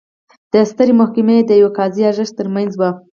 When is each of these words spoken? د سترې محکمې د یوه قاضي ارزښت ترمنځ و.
د 0.51 0.53
سترې 0.71 0.93
محکمې 1.01 1.37
د 1.45 1.51
یوه 1.61 1.71
قاضي 1.77 2.01
ارزښت 2.09 2.33
ترمنځ 2.39 2.71
و. 2.79 2.81